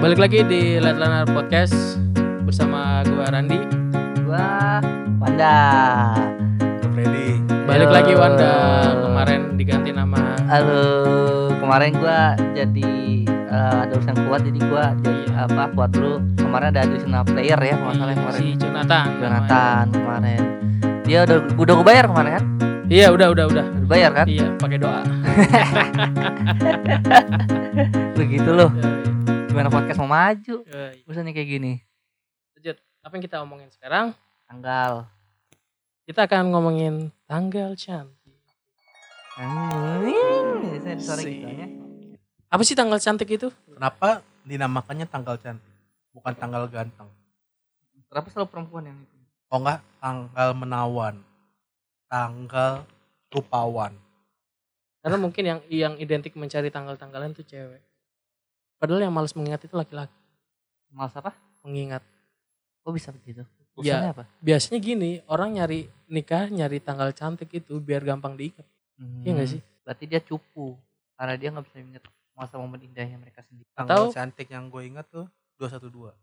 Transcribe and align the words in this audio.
Balik 0.00 0.16
lagi 0.16 0.40
di 0.48 0.80
Let 0.80 0.96
Learner 0.96 1.28
Podcast 1.28 2.00
bersama 2.48 3.04
gua 3.04 3.28
Randi. 3.28 3.60
Gua 4.24 4.80
Wanda. 5.20 5.52
Freddy. 6.96 7.44
Balik 7.68 7.92
Yo. 7.92 7.96
lagi 8.00 8.12
Wanda 8.16 8.52
kemarin 9.04 9.60
diganti 9.60 9.92
nama. 9.92 10.40
Halo, 10.48 11.52
kemarin 11.60 11.92
gua 12.00 12.40
jadi 12.56 13.28
eh, 13.28 13.76
ada 13.84 13.92
urusan 13.92 14.16
kuat 14.24 14.48
jadi 14.48 14.60
gua 14.64 14.96
jadi 15.04 15.28
apa 15.44 15.76
kuat 15.76 15.92
dulu. 15.92 16.24
Kemarin 16.40 16.72
ada 16.72 16.88
additional 16.88 17.28
player 17.28 17.60
ya 17.60 17.76
kalau 17.76 17.92
nggak 17.92 18.00
salah 18.00 18.16
kemarin. 18.16 18.40
si 18.40 18.56
Jonathan. 18.56 19.06
Jonathan 19.20 19.84
kemarin. 19.92 20.42
Dia 21.04 21.28
udah 21.28 21.36
udah 21.60 21.72
gue 21.76 21.84
bayar 21.84 22.08
kemarin 22.08 22.40
kan? 22.40 22.53
Iya 22.94 23.10
udah 23.10 23.34
udah 23.34 23.50
udah. 23.50 23.66
Udah 23.82 23.90
bayar 23.90 24.14
kan? 24.14 24.26
Iya 24.30 24.54
pakai 24.54 24.78
doa. 24.78 25.02
Begitu 28.22 28.54
loh. 28.54 28.70
Ya, 28.70 29.50
Gimana 29.50 29.66
podcast 29.66 29.98
mau 29.98 30.06
maju? 30.06 30.62
ya, 30.62 30.94
ya. 30.94 31.02
Bosannya 31.02 31.34
kayak 31.34 31.58
gini. 31.58 31.82
Lanjut. 32.54 32.78
Apa 33.02 33.18
yang 33.18 33.24
kita 33.26 33.42
omongin 33.42 33.66
sekarang? 33.74 34.14
Tanggal. 34.46 35.10
Kita 36.06 36.30
akan 36.30 36.54
ngomongin 36.54 37.10
tanggal 37.26 37.74
cantik. 37.74 38.38
Hmm, 39.34 40.06
saya 40.78 40.94
gitu 41.26 41.50
ya. 41.50 41.66
Apa 42.46 42.62
sih 42.62 42.78
tanggal 42.78 43.02
cantik 43.02 43.26
itu? 43.26 43.50
Kenapa 43.74 44.22
dinamakannya 44.46 45.10
tanggal 45.10 45.34
cantik? 45.42 45.74
Bukan 46.14 46.30
tanggal 46.38 46.70
ganteng. 46.70 47.10
Kenapa 48.06 48.30
selalu 48.30 48.54
perempuan 48.54 48.86
yang 48.86 49.02
itu? 49.02 49.18
Oh 49.50 49.58
enggak, 49.58 49.82
tanggal 49.98 50.54
menawan. 50.54 51.18
Tanggal 52.06 52.86
rupawan. 53.34 53.92
Karena 55.02 55.18
mungkin 55.18 55.44
yang 55.44 55.60
yang 55.68 55.94
identik 55.98 56.32
mencari 56.32 56.70
tanggal-tanggalan 56.70 57.34
itu 57.34 57.44
cewek. 57.44 57.82
Padahal 58.78 59.04
yang 59.04 59.12
malas 59.12 59.34
mengingat 59.34 59.66
itu 59.66 59.74
laki-laki. 59.74 60.14
Males 60.88 61.12
apa? 61.12 61.34
Mengingat. 61.60 62.00
Kok 62.80 62.94
bisa 62.94 63.10
begitu? 63.10 63.42
Ya. 63.42 63.98
Urusannya 63.98 64.10
apa? 64.14 64.24
Biasanya 64.38 64.78
gini, 64.78 65.10
orang 65.26 65.58
nyari 65.58 65.90
nikah 66.06 66.46
nyari 66.46 66.78
tanggal 66.78 67.10
cantik 67.10 67.50
itu 67.50 67.82
biar 67.82 68.06
gampang 68.06 68.38
diikat. 68.38 68.62
Iya 69.26 69.30
nggak 69.34 69.44
Hmm, 69.44 69.54
sih? 69.58 69.62
Berarti 69.82 70.04
dia 70.06 70.20
cupu 70.22 70.78
karena 71.18 71.34
dia 71.34 71.50
nggak 71.50 71.66
bisa 71.66 71.78
ingat 71.82 72.02
masa 72.32 72.54
momen 72.56 72.80
indahnya 72.80 73.18
mereka 73.18 73.42
sendiri. 73.42 73.66
Tanggal 73.74 74.08
Atau- 74.08 74.14
cantik 74.14 74.46
yang 74.48 74.70
gue 74.70 74.82
ingat 74.86 75.06
tuh 75.10 75.26
212. 75.58 76.14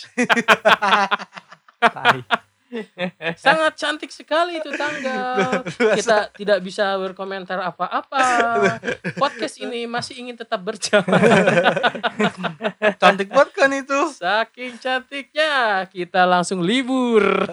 Tai. 1.80 2.20
Sangat 3.44 3.72
cantik 3.76 4.10
sekali 4.14 4.58
itu 4.58 4.70
tanggal. 4.74 5.62
Kita 5.98 6.30
tidak 6.34 6.58
bisa 6.62 6.94
berkomentar 6.98 7.58
apa-apa. 7.58 8.22
Podcast 9.18 9.58
ini 9.58 9.86
masih 9.90 10.22
ingin 10.22 10.38
tetap 10.38 10.62
berjalan. 10.62 11.06
cantik 13.00 13.28
banget 13.30 13.50
kan 13.54 13.70
itu. 13.74 14.00
Saking 14.14 14.78
cantiknya, 14.78 15.84
kita 15.90 16.26
langsung 16.26 16.62
libur. 16.62 17.50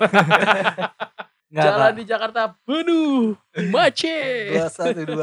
Nggak, 1.47 1.63
Jalan 1.63 1.91
Pak. 1.91 1.97
di 1.97 2.03
Jakarta 2.03 2.41
penuh 2.67 3.33
macet. 3.71 4.67
212. 4.75 5.15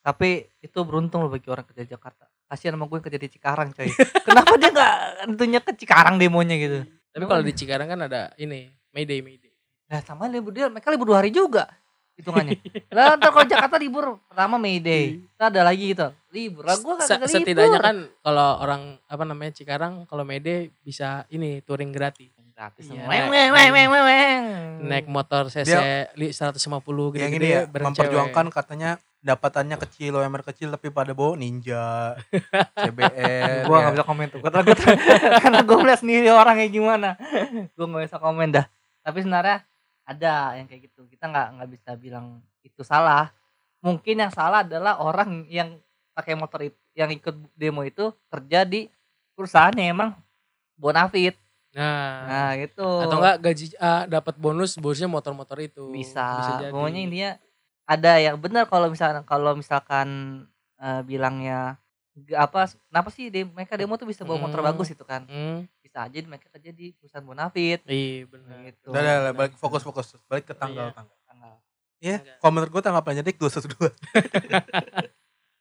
Tapi 0.00 0.48
itu 0.64 0.78
beruntung 0.88 1.20
loh 1.26 1.30
bagi 1.30 1.52
orang 1.52 1.68
kerja 1.68 1.84
Jakarta. 1.84 2.24
Kasihan 2.48 2.80
sama 2.80 2.88
gue 2.88 2.96
yang 2.96 3.04
kerja 3.04 3.20
di 3.20 3.28
Cikarang 3.28 3.76
coy. 3.76 3.92
Kenapa 4.24 4.56
dia 4.56 4.72
nggak 4.72 4.96
tentunya 5.28 5.60
ke 5.60 5.72
Cikarang 5.76 6.16
demonya 6.16 6.56
gitu? 6.56 6.80
Tapi 7.12 7.24
kalau 7.28 7.42
di 7.44 7.52
Cikarang 7.52 7.88
kan 7.92 8.00
ada 8.08 8.32
ini, 8.40 8.72
Mayday 8.98 9.22
Mayday. 9.22 9.54
Nah 9.86 10.02
sama 10.02 10.26
libur 10.26 10.50
dia, 10.50 10.66
mereka 10.66 10.90
libur 10.90 11.06
dua 11.06 11.22
hari 11.22 11.30
juga 11.30 11.70
hitungannya. 12.18 12.58
Lah 12.90 13.14
ntar 13.14 13.30
kalau 13.30 13.46
Jakarta 13.46 13.78
libur 13.78 14.18
pertama 14.26 14.58
May 14.58 14.82
Day, 14.82 15.22
ntar 15.38 15.54
ada 15.54 15.62
lagi 15.62 15.94
gitu 15.94 16.10
libur. 16.28 16.66
Lah 16.66 16.74
gue 16.74 16.94
Se- 16.98 17.14
kagak 17.14 17.30
libur. 17.30 17.46
setidaknya 17.46 17.78
kan 17.78 17.96
kalau 18.20 18.48
orang 18.58 18.82
apa 19.06 19.22
namanya 19.22 19.54
Cikarang 19.54 20.02
kalau 20.04 20.26
Mayday 20.26 20.74
bisa 20.82 21.22
ini 21.30 21.62
touring 21.62 21.94
gratis. 21.94 22.34
gratis. 22.58 22.90
Iya, 22.90 23.06
Weng, 23.06 23.30
naik- 23.30 23.30
weng, 23.30 23.50
weng, 23.54 23.70
weng, 23.70 23.88
weng, 23.88 24.04
weng. 24.04 24.42
Naik 24.82 25.06
motor 25.06 25.46
CC 25.46 26.10
li- 26.18 26.34
150 26.34 26.58
gitu 27.14 27.22
yang 27.22 27.30
ini 27.30 27.54
ya 27.54 27.70
memperjuangkan 27.70 28.50
katanya 28.50 28.98
dapatannya 29.22 29.78
kecil, 29.78 30.18
UMR 30.18 30.42
kecil 30.42 30.74
tapi 30.74 30.90
pada 30.90 31.14
bawa 31.14 31.38
ninja, 31.38 32.18
CBR. 32.82 33.62
Gua 33.62 33.76
ya. 33.78 33.82
nggak 33.86 33.94
bisa 33.94 34.06
komen 34.06 34.26
tuh. 34.26 34.40
Karena 34.42 34.60
gue 34.66 34.74
karena 35.46 35.58
melihat 35.62 36.00
sendiri 36.02 36.26
orangnya 36.34 36.66
gimana. 36.66 37.08
Gue 37.78 37.86
nggak 37.86 38.10
bisa 38.10 38.18
komen 38.18 38.50
dah. 38.50 38.66
Tapi 39.08 39.24
sebenarnya 39.24 39.64
ada 40.04 40.60
yang 40.60 40.68
kayak 40.68 40.92
gitu. 40.92 41.08
Kita 41.08 41.32
nggak 41.32 41.46
nggak 41.56 41.68
bisa 41.72 41.90
bilang 41.96 42.44
itu 42.60 42.84
salah. 42.84 43.32
Mungkin 43.80 44.20
yang 44.20 44.28
salah 44.28 44.60
adalah 44.60 45.00
orang 45.00 45.48
yang 45.48 45.80
pakai 46.12 46.36
motor 46.36 46.60
itu, 46.68 46.76
yang 46.92 47.08
ikut 47.08 47.32
demo 47.56 47.80
itu 47.88 48.12
kerja 48.28 48.68
di 48.68 48.92
perusahaan 49.32 49.72
yang 49.72 49.96
emang 49.96 50.10
bonafit. 50.76 51.40
Nah, 51.72 52.28
Nah, 52.28 52.50
gitu. 52.60 52.84
atau 52.84 53.16
enggak 53.16 53.36
gaji 53.40 53.64
ah, 53.80 54.04
dapat 54.04 54.36
bonus 54.36 54.76
bonusnya 54.76 55.08
motor-motor 55.08 55.56
itu. 55.64 55.88
bisa. 55.88 56.58
jadi. 56.60 56.68
Pokoknya 56.68 57.00
intinya 57.00 57.32
ada 57.88 58.12
yang 58.20 58.36
benar 58.36 58.68
kalau 58.68 58.92
misalkan 58.92 59.24
kalau 59.24 59.56
misalkan 59.56 60.08
eh, 60.76 61.00
bilangnya 61.08 61.80
apa 62.32 62.60
kenapa 62.82 63.08
sih 63.08 63.26
de- 63.26 63.46
mereka 63.46 63.74
demo 63.74 63.94
tuh 63.94 64.04
bisa 64.04 64.22
bawa 64.22 64.40
motor 64.40 64.58
Hmm. 64.58 64.68
bagus 64.68 64.88
itu 64.88 65.02
kan 65.02 65.22
Hmm, 65.24 65.66
bisa 65.78 66.02
aja 66.02 66.16
mereka 66.20 66.48
kerja 66.48 66.70
di 66.70 66.92
perusahaan 66.92 67.22
bonafit 67.22 67.80
iya 67.84 68.24
benar. 68.24 68.58
gitu 68.64 68.88
Udah, 68.88 68.98
udah, 68.98 69.14
udah, 69.20 69.32
balik 69.34 69.52
fokus 69.54 69.80
fokus 69.80 70.06
balik 70.24 70.44
ke 70.44 70.54
tanggal 70.54 70.88
Iya. 70.88 70.94
tanggal. 70.94 71.16
tanggal 71.24 71.54
Iya, 71.98 72.16
kalau 72.36 72.52
menurut 72.52 72.70
gue 72.70 72.78
tanggal 72.80 73.02
paling 73.02 73.18
cantik 73.18 73.36
212. 73.36 73.90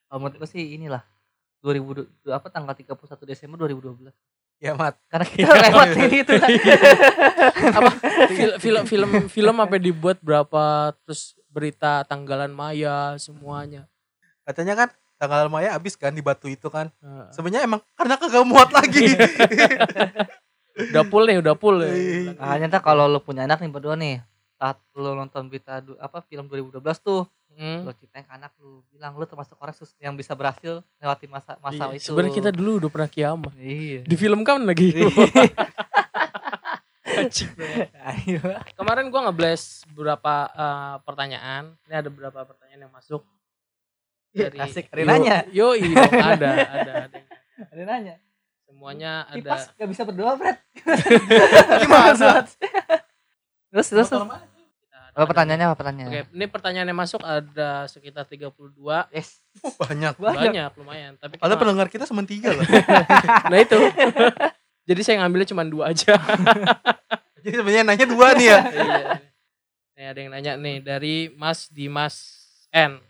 kalau 0.04 0.20
menurut 0.20 0.38
gue 0.38 0.50
sih 0.50 0.74
inilah 0.74 1.02
2000 1.60 2.06
apa 2.30 2.48
tanggal 2.48 2.74
31 2.74 2.94
Desember 3.26 3.58
2012 3.60 4.14
Ya, 4.58 4.74
Mat. 4.74 4.98
karena 5.08 5.26
kita 5.32 5.54
lewat 5.54 5.88
ini 5.96 6.18
itu 6.20 6.34
kan 6.36 6.50
apa 7.78 7.92
fil- 8.34 8.58
film 8.58 8.84
film 8.84 9.10
film 9.28 9.56
apa 9.56 9.78
dibuat 9.78 10.18
berapa 10.20 10.64
terus 11.00 11.38
berita 11.48 12.02
tanggalan 12.04 12.50
maya 12.50 13.14
semuanya. 13.18 13.86
Katanya 14.44 14.74
kan 14.76 14.90
tanggal 15.18 15.50
Maya 15.50 15.74
habis 15.74 15.98
kan 15.98 16.14
di 16.14 16.22
batu 16.22 16.48
itu 16.48 16.70
kan. 16.70 16.90
Nah, 17.02 17.30
Sebenarnya 17.34 17.66
emang 17.66 17.82
karena 17.94 18.16
kagak 18.18 18.46
muat 18.46 18.70
lagi. 18.72 19.14
udah 20.94 21.04
full 21.10 21.26
nih, 21.26 21.38
udah 21.42 21.56
full 21.58 21.78
ya. 21.82 21.90
Iya. 21.90 22.38
nah 22.38 22.54
ternyata 22.54 22.78
kalau 22.80 23.10
lu 23.10 23.18
punya 23.18 23.50
anak 23.50 23.58
nih 23.66 23.72
berdua 23.74 23.98
nih 23.98 24.22
saat 24.58 24.78
lu 24.94 25.14
nonton 25.14 25.50
berita 25.50 25.82
apa 25.98 26.22
film 26.26 26.46
2012 26.46 26.82
tuh 27.02 27.26
Hmm. 27.58 27.82
lu 27.82 27.92
ceritain 27.98 28.22
ke 28.22 28.30
anak 28.30 28.54
lu 28.62 28.86
bilang 28.94 29.18
lu 29.18 29.26
termasuk 29.26 29.58
orang 29.58 29.74
yang 29.98 30.14
bisa 30.14 30.38
berhasil 30.38 30.78
lewati 31.02 31.26
masa 31.26 31.58
masa 31.58 31.90
Iya, 31.90 31.98
itu 31.98 32.14
Sebenarnya 32.14 32.38
kita 32.38 32.50
dulu 32.54 32.86
udah 32.86 32.90
pernah 32.94 33.10
kiamat. 33.10 33.50
iya 33.58 34.06
Difilmkan 34.06 34.62
lagi. 34.62 34.94
ayo 38.14 38.40
Kemarin 38.78 39.10
gua 39.10 39.26
nge-blast 39.26 39.90
beberapa 39.90 40.34
eh, 40.54 40.96
pertanyaan. 41.02 41.74
Ini 41.90 41.94
ada 41.98 42.10
beberapa 42.14 42.46
pertanyaan 42.46 42.86
yang 42.86 42.94
masuk 42.94 43.26
dari 44.38 44.58
asik 44.62 44.86
ada 44.94 45.00
yang 45.02 45.10
nanya 45.10 45.38
Yo, 45.50 45.74
yo 45.74 45.90
dong, 45.90 46.14
ada, 46.22 46.50
ada, 46.70 46.92
ada. 47.10 47.18
nanya 47.90 48.16
Semuanya 48.64 49.12
ada. 49.26 49.36
kipas 49.36 49.74
gak 49.74 49.90
bisa 49.90 50.02
berdoa 50.06 50.38
Fred 50.38 50.58
Gimana? 51.82 52.46
terus 53.68 53.88
terus 53.90 54.08
terus. 54.08 54.30
Apa 55.18 55.34
pertanyaannya 55.34 55.66
apa 55.66 55.76
pertanyaannya 55.76 56.14
Oke, 56.14 56.22
ini 56.38 56.46
pertanyaan 56.46 56.88
yang 56.94 57.00
masuk 57.02 57.26
ada 57.26 57.90
sekitar 57.90 58.30
32. 58.30 58.54
yes 59.10 59.42
Oh, 59.66 59.74
banyak. 59.82 60.14
banyak 60.14 60.38
Banyak 60.54 60.72
lumayan, 60.78 61.12
tapi 61.18 61.42
Ada 61.42 61.58
pendengar 61.58 61.90
kita 61.90 62.06
cuma 62.06 62.22
tiga 62.22 62.54
loh. 62.54 62.62
Nah 63.50 63.58
itu. 63.58 63.82
Jadi 64.86 65.02
saya 65.02 65.26
ngambilnya 65.26 65.50
cuma 65.50 65.66
dua 65.66 65.90
aja. 65.90 66.14
Jadi 67.42 67.50
sebenarnya 67.50 67.84
nanya 67.90 68.06
dua 68.06 68.28
nih 68.38 68.46
ya. 68.46 68.60
Iya. 68.62 69.10
Nih 69.98 70.06
ada 70.06 70.20
yang 70.22 70.30
nanya 70.30 70.52
nih 70.54 70.76
dari 70.86 71.16
Mas 71.34 71.66
Dimas 71.74 72.16
N. 72.70 73.02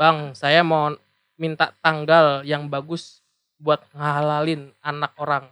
Bang, 0.00 0.32
saya 0.32 0.64
mau 0.64 0.96
minta 1.36 1.76
tanggal 1.78 2.40
yang 2.42 2.64
bagus 2.66 3.20
buat 3.60 3.84
ngahalalin 3.92 4.72
anak 4.80 5.12
orang. 5.14 5.44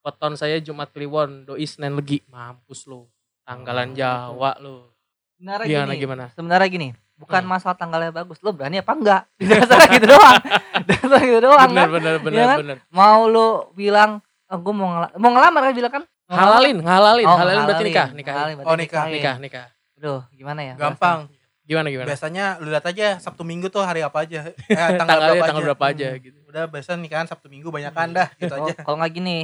Weton 0.00 0.32
saya 0.32 0.56
Jumat 0.56 0.88
Kliwon, 0.88 1.44
doi 1.44 1.68
Senin 1.68 1.92
Legi. 1.92 2.24
Mampus 2.26 2.88
lo. 2.88 3.12
Tanggalan 3.44 3.92
Jawa 3.92 4.56
lo. 4.58 4.88
sebenarnya 5.36 5.66
Gimana 5.66 5.88
gini 5.90 5.96
gimana? 5.98 6.24
sebenarnya 6.30 6.68
gini 6.68 6.88
bukan 7.16 7.40
Hmm. 7.40 7.48
masalah 7.50 7.72
tanggalnya 7.72 8.12
bagus 8.14 8.36
lo 8.40 8.52
berani 8.52 8.76
apa 8.76 8.92
enggak 8.92 9.22
dasar 9.40 9.88
gitu 9.88 10.04
doang 10.06 10.36
dasar 10.84 11.20
gitu 11.20 11.40
doang 11.40 11.64
Bener 11.66 11.80
kan 11.80 11.90
bener 11.90 12.14
bener 12.20 12.36
Iya 12.36 12.44
kan? 12.46 12.58
bener. 12.60 12.76
mau 12.88 13.24
lo 13.24 13.48
bilang 13.72 14.20
oh, 14.46 14.58
gue 14.60 14.74
mau 14.74 14.88
ngela- 14.90 15.16
mau 15.16 15.32
ngelamar 15.32 15.60
kan 15.62 15.72
bilang 15.72 15.92
kan 15.94 16.04
Halalin, 16.28 16.76
halalin, 16.78 17.24
Oh, 17.24 17.34
halalin 17.34 17.64
berarti 17.64 17.72
halalin. 17.72 17.88
nikah, 17.88 18.08
nikah. 18.12 18.34
Halalin 18.36 18.54
berarti 18.54 18.68
Oh, 18.68 18.76
nikah. 18.76 19.00
nikahin. 19.00 19.14
Nikah, 19.16 19.34
nikah. 19.40 19.66
Aduh, 19.96 20.20
gimana 20.30 20.60
ya? 20.62 20.74
Gampang. 20.76 21.18
Gimana 21.62 21.86
gimana? 21.88 22.08
Biasanya 22.08 22.58
lu 22.58 22.68
lihat 22.68 22.82
aja 22.84 23.06
Sabtu 23.16 23.42
Minggu 23.42 23.68
tuh 23.68 23.80
hari 23.80 24.00
apa 24.00 24.22
aja. 24.22 24.50
Eh, 24.50 24.54
tanggal 24.98 24.98
Tanggalnya 24.98 25.30
berapa 25.34 25.46
tanggal 25.46 25.56
aja. 25.56 25.68
berapa 25.70 25.84
aja 25.86 26.08
Hmm. 26.10 26.20
gitu. 26.20 26.38
Udah 26.44 26.62
biasa 26.66 26.90
nikahan 26.96 27.26
Sabtu 27.26 27.46
Minggu 27.46 27.68
banyakan 27.68 28.10
dah 28.12 28.28
gitu 28.34 28.50
Oh, 28.50 28.64
aja. 28.64 28.72
kalau 28.76 28.96
nggak 28.98 29.12
gini, 29.12 29.38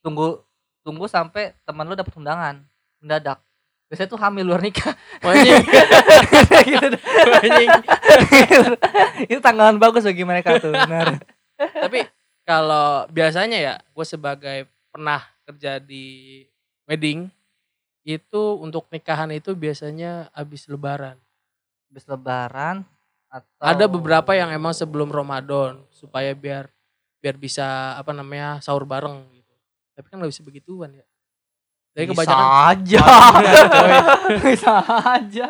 tunggu 0.00 0.40
tunggu 0.80 1.04
sampai 1.06 1.52
teman 1.62 1.84
lu 1.84 1.94
dapat 1.94 2.14
undangan 2.14 2.62
mendadak. 2.98 3.42
biasanya 3.86 4.10
tuh 4.10 4.18
hamil 4.18 4.42
luar 4.42 4.58
nikah 4.58 4.98
Anjing, 5.22 5.62
gitu 6.66 6.98
anjing. 7.38 7.70
itu 9.30 9.38
tanggalan 9.38 9.78
bagus 9.78 10.02
bagi 10.02 10.26
mereka 10.26 10.58
tuh 10.58 10.74
benar 10.74 11.22
Tapi 11.54 12.02
kalau 12.42 13.06
biasanya 13.08 13.54
ya, 13.56 13.74
gue 13.78 14.02
sebagai 14.02 14.58
pernah 14.90 15.22
kerja 15.42 15.78
di 15.78 16.42
wedding 16.84 17.30
itu 18.02 18.42
untuk 18.58 18.90
nikahan 18.90 19.30
itu 19.30 19.50
biasanya 19.52 20.30
habis 20.30 20.66
lebaran. 20.66 21.14
Habis 21.96 22.12
lebaran 22.12 22.84
atau 23.32 23.48
Ada 23.56 23.88
beberapa 23.88 24.36
yang 24.36 24.52
emang 24.52 24.76
sebelum 24.76 25.08
Ramadan 25.08 25.80
supaya 25.88 26.36
biar 26.36 26.68
biar 27.24 27.40
bisa 27.40 27.96
apa 27.96 28.12
namanya 28.12 28.60
sahur 28.60 28.84
bareng 28.84 29.24
gitu. 29.32 29.54
Tapi 29.96 30.04
kan 30.12 30.20
nggak 30.20 30.28
bisa 30.28 30.44
begituan 30.44 30.92
ya. 30.92 31.08
Bisa 31.96 32.12
kebanyakan 32.12 32.52
aja 32.76 33.04
bisa 34.44 34.72
aja 35.16 35.46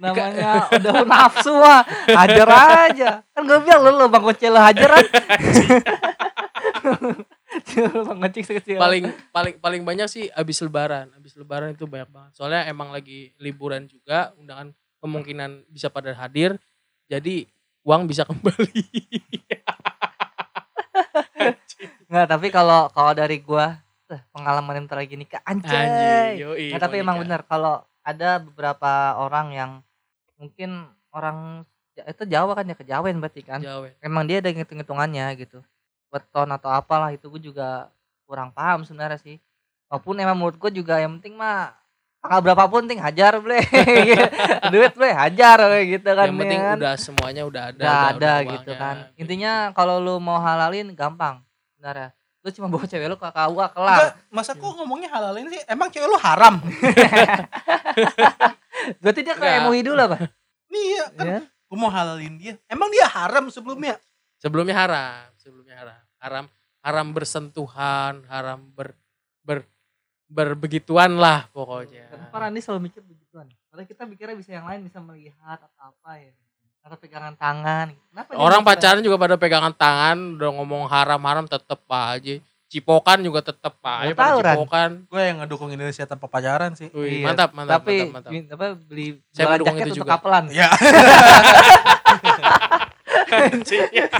namanya 0.00 0.64
udah 0.72 1.04
nafsu 1.04 1.52
mah 1.52 1.84
hajar 2.08 2.48
aja 2.88 3.20
kan 3.36 3.42
gue 3.44 3.60
bilang 3.60 3.84
lu 3.84 4.00
lu 4.00 4.06
bang 4.08 4.24
hajaran 4.24 5.04
bang 8.08 8.20
kecil 8.32 8.44
sekecil 8.48 8.80
paling 8.80 9.12
paling 9.28 9.54
paling 9.60 9.82
banyak 9.84 10.08
sih 10.08 10.24
habis 10.32 10.64
lebaran. 10.64 11.12
Habis 11.12 11.36
lebaran 11.36 11.76
itu 11.76 11.84
banyak 11.84 12.08
banget. 12.08 12.32
Soalnya 12.32 12.64
emang 12.64 12.88
lagi 12.88 13.36
liburan 13.36 13.84
juga, 13.84 14.32
undangan 14.40 14.72
kemungkinan 15.00 15.66
bisa 15.68 15.88
pada 15.88 16.12
hadir. 16.14 16.56
Jadi 17.10 17.48
uang 17.82 18.06
bisa 18.06 18.22
kembali. 18.28 18.84
nggak 22.10 22.26
tapi 22.26 22.48
kalau 22.50 22.90
kalau 22.90 23.12
dari 23.14 23.38
gua 23.40 23.78
eh, 24.10 24.20
pengalaman 24.34 24.82
yang 24.82 24.88
terakhir 24.90 25.16
nikah 25.16 25.42
anjay, 25.46 26.36
yoi, 26.36 26.74
Nggak, 26.74 26.82
tapi 26.82 26.96
emang 27.00 27.16
nikah. 27.16 27.24
benar 27.26 27.40
kalau 27.46 27.74
ada 28.02 28.42
beberapa 28.42 28.90
orang 29.16 29.46
yang 29.54 29.70
mungkin 30.34 30.90
orang 31.12 31.62
itu 31.94 32.24
Jawa 32.24 32.56
kan 32.56 32.64
ya 32.64 32.74
kejawen 32.74 33.20
berarti 33.20 33.42
kan 33.44 33.60
Jawa. 33.60 33.92
emang 34.00 34.24
dia 34.24 34.40
ada 34.40 34.48
hitung-hitungannya 34.50 35.26
gitu 35.38 35.60
weton 36.08 36.48
atau 36.50 36.70
apalah 36.72 37.12
itu 37.12 37.28
gue 37.28 37.52
juga 37.52 37.92
kurang 38.24 38.50
paham 38.50 38.82
sebenarnya 38.82 39.20
sih 39.20 39.36
maupun 39.86 40.16
emang 40.16 40.34
menurut 40.34 40.56
gue 40.56 40.80
juga 40.80 40.96
yang 40.98 41.20
penting 41.20 41.36
mah 41.36 41.76
tanggal 42.20 42.40
berapapun 42.44 42.84
penting 42.84 43.00
hajar 43.00 43.40
ble 43.40 43.58
duit 44.72 44.92
ble 44.92 45.08
hajar 45.08 45.56
ble, 45.66 45.80
gitu 45.96 46.10
kan 46.12 46.28
yang 46.28 46.36
penting 46.36 46.60
ya 46.60 46.68
kan. 46.68 46.78
udah 46.78 46.94
semuanya 47.00 47.42
udah 47.48 47.62
ada 47.72 47.80
udah 47.80 48.00
ada 48.12 48.32
uangnya. 48.32 48.52
gitu 48.52 48.72
kan 48.76 48.96
intinya 49.16 49.52
kalau 49.72 49.96
lu 49.98 50.20
mau 50.20 50.36
halalin 50.36 50.92
gampang 50.92 51.40
sebenarnya 51.72 52.12
lu 52.40 52.48
cuma 52.56 52.66
bawa 52.72 52.84
cewek 52.88 53.08
lu 53.08 53.16
ke 53.20 53.28
KUA 53.28 53.66
kelar 53.76 53.98
Enggak, 54.00 54.12
masa 54.32 54.56
kok 54.56 54.72
ngomongnya 54.72 55.12
halalin 55.12 55.52
sih? 55.52 55.60
Emang 55.68 55.92
cewek 55.92 56.08
lu 56.08 56.16
haram? 56.16 56.56
berarti 59.04 59.20
dia 59.20 59.36
kayak 59.36 59.68
MUI 59.68 59.84
dulu 59.84 60.00
apa 60.00 60.24
Nih 60.72 60.84
ya, 60.96 61.04
kan 61.12 61.26
ya? 61.28 61.40
gue 61.44 61.76
mau 61.76 61.92
halalin 61.92 62.40
dia. 62.40 62.56
Emang 62.64 62.88
dia 62.88 63.04
haram 63.12 63.44
sebelumnya? 63.52 64.00
sebelumnya 64.40 64.72
haram 64.72 65.28
sebelumnya 65.36 65.76
haram 65.76 66.00
haram 66.16 66.44
haram 66.80 67.06
bersentuhan 67.12 68.24
haram 68.24 68.72
ber 68.72 68.96
ber 69.44 69.68
berbegituan 70.30 71.18
lah 71.18 71.50
pokoknya 71.50 72.06
Kenapa 72.06 72.36
Randi 72.46 72.62
selalu 72.62 72.86
mikir 72.86 73.02
begituan? 73.02 73.50
Padahal 73.66 73.86
kita 73.86 74.02
mikirnya 74.06 74.36
bisa 74.38 74.50
yang 74.54 74.66
lain, 74.66 74.86
bisa 74.86 75.02
melihat 75.02 75.58
atau 75.58 75.90
apa 75.90 76.10
ya. 76.16 76.30
Atau 76.80 76.96
pegangan 76.96 77.34
tangan. 77.34 77.90
Kenapa 77.92 78.30
orang 78.38 78.62
pacaran 78.62 79.02
juga 79.02 79.18
pada 79.18 79.34
pegangan 79.34 79.74
tangan 79.74 80.38
udah 80.38 80.50
ngomong 80.56 80.86
haram-haram 80.86 81.44
tetep 81.44 81.82
aja 81.90 82.38
cipokan 82.70 83.18
juga 83.18 83.42
tetep 83.42 83.74
aja 83.82 84.14
tahu, 84.14 84.38
Ran. 84.46 84.54
cipokan 84.54 84.90
Gue 85.10 85.22
yang 85.26 85.42
ngedukung 85.42 85.74
Indonesia 85.74 86.06
tanpa 86.06 86.30
pacaran 86.30 86.70
sih. 86.78 86.86
Wih, 86.94 87.18
Iya, 87.20 87.26
mantap 87.26 87.50
mantap 87.50 87.82
Tapi 87.82 88.06
mantap, 88.14 88.30
mantap. 88.30 88.54
apa 88.54 88.66
beli 88.78 89.06
Saya 89.34 89.58
mendukung 89.58 89.74
jaket 89.74 89.82
itu 89.82 89.90
untuk 89.90 90.06
juga. 90.06 90.12
kapelan. 90.14 90.44
Ya, 90.54 90.68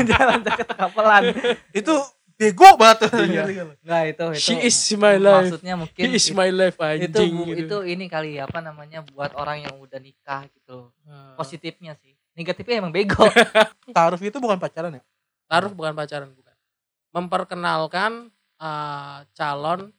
jualan 0.03 0.41
jaket 0.43 0.69
kapelan. 0.69 1.23
itu 1.71 1.95
bego 2.41 2.69
banget. 2.81 3.13
Iya. 3.29 3.45
Nah, 3.85 4.01
itu 4.09 4.25
itu. 4.33 4.41
she 4.41 4.57
is 4.65 4.79
my 4.97 5.21
life 5.21 5.53
Maksudnya 5.53 5.75
mungkin 5.77 6.01
he 6.01 6.17
is 6.17 6.27
my 6.33 6.49
life 6.49 6.81
itu 6.81 7.13
anjing 7.13 7.33
bu- 7.37 7.53
gitu. 7.53 7.61
itu 7.69 7.77
ini 7.93 8.05
kali 8.09 8.41
ya, 8.41 8.49
apa 8.49 8.65
namanya 8.65 9.05
buat 9.05 9.37
orang 9.37 9.69
yang 9.69 9.77
udah 9.77 10.01
nikah 10.01 10.49
gitu. 10.49 10.89
Nah, 11.05 11.37
Positifnya 11.37 11.93
sih. 12.01 12.17
Negatifnya 12.33 12.81
emang 12.81 12.97
bego. 12.97 13.29
Taruh 13.97 14.17
itu 14.17 14.39
bukan 14.41 14.57
pacaran 14.57 14.97
ya? 14.97 15.05
taruh 15.51 15.75
bukan 15.75 15.99
pacaran 15.99 16.31
bukan 16.31 16.55
memperkenalkan 17.11 18.31
eh, 18.63 19.19
calon 19.35 19.91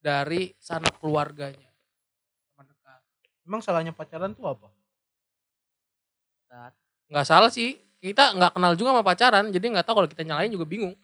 dari 0.00 0.56
sanak 0.56 0.96
keluarganya 1.04 1.68
teman 2.48 2.64
dekat 2.72 3.00
Emang 3.44 3.60
salahnya 3.60 3.92
pacaran 3.92 4.32
tuh 4.32 4.48
apa? 4.48 4.72
nggak 7.10 7.26
salah 7.26 7.50
sih 7.52 7.76
kita 8.00 8.32
nggak 8.36 8.52
kenal 8.56 8.72
juga 8.78 8.94
sama 8.94 9.02
pacaran 9.04 9.44
jadi 9.52 9.66
nggak 9.74 9.84
tahu 9.84 9.94
kalau 10.00 10.08
kita 10.08 10.22
nyalain 10.24 10.48
juga 10.48 10.64
bingung 10.64 10.94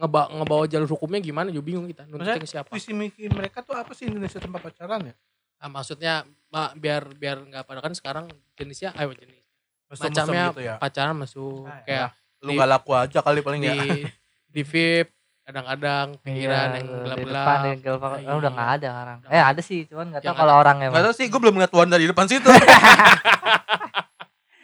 Ngeba 0.00 0.32
ngebawa 0.32 0.64
jalur 0.64 0.88
hukumnya 0.88 1.20
gimana 1.20 1.48
juga 1.48 1.60
bingung 1.62 1.84
kita 1.84 2.02
nuntutnya 2.04 2.34
Maksudnya 2.34 2.40
ke 2.40 2.48
siapa 2.48 2.68
Visi 2.72 2.90
misi 2.90 3.28
mereka 3.28 3.60
tuh 3.60 3.76
apa 3.76 3.92
sih 3.92 4.08
Indonesia 4.08 4.36
tanpa 4.36 4.56
pacaran 4.58 5.04
ya? 5.04 5.14
Nah, 5.60 5.68
maksudnya 5.70 6.14
ma- 6.48 6.72
biar 6.72 7.04
biar 7.12 7.36
nggak 7.44 7.62
pada 7.62 7.80
kan 7.80 7.92
sekarang 7.92 8.24
jenisnya 8.54 8.90
ayo 8.94 9.12
jenis 9.12 9.44
Mesum-mesum 9.86 10.08
macamnya 10.24 10.44
gitu 10.48 10.62
ya. 10.62 10.74
pacaran 10.76 11.14
masuk 11.14 11.66
Ah, 11.66 11.82
kayak 11.82 12.08
Lu 12.40 12.48
di- 12.48 12.56
gak 12.56 12.70
laku 12.70 12.90
aja 12.94 13.18
kali 13.20 13.40
paling 13.40 13.60
di 13.60 13.68
ya. 13.68 13.74
di 14.54 14.62
VIP 14.62 15.12
kadang-kadang 15.42 16.06
pinggiran 16.22 16.68
yang 16.70 16.80
Iya, 16.80 16.80
di 16.80 17.02
gelap-gelap 17.02 17.42
depan 17.42 17.58
yang 17.66 17.78
gelap. 17.82 18.00
Ah, 18.00 18.08
Oh, 18.08 18.14
udah 18.14 18.24
iya. 18.40 18.48
nggak 18.50 18.70
ada 18.72 18.88
sekarang. 18.88 19.18
Eh 19.20 19.34
nggak 19.34 19.50
ada 19.50 19.62
sih, 19.62 19.80
cuman 19.84 20.04
nggak 20.06 20.20
tahu 20.20 20.28
Yang 20.30 20.36
kalau 20.38 20.54
orang 20.56 20.76
Gak 20.78 20.86
emang. 20.88 21.02
tau 21.02 21.12
sih, 21.12 21.26
gue 21.26 21.38
belum 21.38 21.54
ngeliat 21.54 21.72
Wanda 21.74 21.96
di 21.96 22.06
depan 22.06 22.24
situ. 22.24 22.48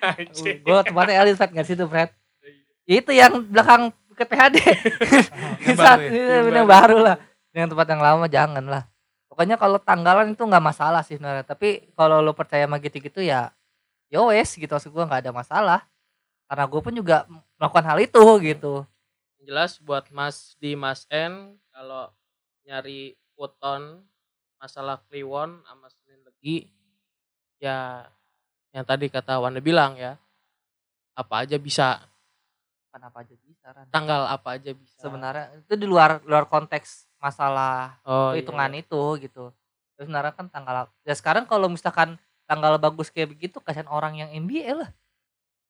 Gue 0.62 0.78
tempatnya 0.82 1.14
Elit 1.18 1.34
Fred 1.34 1.50
nggak 1.50 1.66
situ 1.66 1.84
Fred. 1.84 2.10
Itu 2.84 3.10
yang 3.10 3.42
belakang 3.44 3.90
ke 4.16 4.24
PHD. 4.24 4.56
Yang 5.68 5.78
Saat 5.78 6.00
baru 6.00 6.08
ya? 6.08 6.10
ini 6.10 6.18
Yang 6.24 6.46
yang 6.56 6.68
baru. 6.68 6.68
baru 6.68 6.96
lah. 7.04 7.16
Yang 7.52 7.68
tempat 7.72 7.86
yang 7.92 8.02
lama 8.02 8.26
jangan 8.28 8.64
lah. 8.64 8.82
Pokoknya 9.28 9.56
kalau 9.60 9.78
tanggalan 9.80 10.32
itu 10.32 10.42
nggak 10.42 10.64
masalah 10.64 11.02
sih 11.04 11.16
sebenarnya. 11.20 11.44
Tapi 11.44 11.92
kalau 11.92 12.24
lo 12.24 12.32
percaya 12.32 12.64
sama 12.64 12.80
gitu-gitu 12.80 13.20
ya, 13.20 13.52
yo 14.08 14.32
wes 14.32 14.56
gitu 14.56 14.68
maksud 14.72 14.88
gue 14.92 15.04
nggak 15.04 15.28
ada 15.28 15.32
masalah. 15.36 15.80
Karena 16.48 16.64
gue 16.64 16.80
pun 16.80 16.94
juga 16.94 17.16
melakukan 17.60 17.84
hal 17.86 17.98
itu 18.00 18.22
gitu. 18.42 18.74
jelas 19.46 19.78
buat 19.78 20.10
Mas 20.10 20.58
di 20.58 20.74
Mas 20.74 21.06
N 21.06 21.54
kalau 21.70 22.10
nyari 22.66 23.14
weton 23.38 24.02
masalah 24.58 24.98
kliwon 25.06 25.62
sama 25.62 25.86
Senin 25.86 26.18
Legi 26.26 26.66
ya 27.62 28.10
yang 28.74 28.82
tadi 28.82 29.06
kata 29.06 29.38
Wanda 29.38 29.62
bilang 29.62 29.94
ya 29.94 30.18
apa 31.14 31.46
aja 31.46 31.54
bisa 31.62 32.02
Kenapa 32.96 33.20
aja 33.20 33.34
bisa 33.36 33.66
Ran? 33.76 33.86
tanggal 33.92 34.24
apa 34.24 34.56
aja 34.56 34.72
bisa 34.72 34.96
Sebenarnya 34.96 35.52
itu 35.52 35.74
di 35.76 35.84
luar 35.84 36.24
luar 36.24 36.48
konteks 36.48 37.12
masalah 37.20 38.00
oh, 38.08 38.32
iya, 38.32 38.40
hitungan 38.40 38.72
iya. 38.72 38.80
itu 38.80 39.02
gitu. 39.20 39.52
Terus 39.92 40.08
sebenarnya 40.08 40.32
kan 40.32 40.48
tanggal 40.48 40.88
ya 41.04 41.12
sekarang 41.12 41.44
kalau 41.44 41.68
misalkan 41.68 42.16
tanggal 42.48 42.80
bagus 42.80 43.12
kayak 43.12 43.36
begitu 43.36 43.60
kasihan 43.60 43.84
orang 43.92 44.16
yang 44.16 44.32
MBA 44.32 44.72
lah. 44.80 44.90